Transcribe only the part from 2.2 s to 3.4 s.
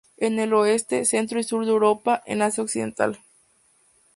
en Asia occidental.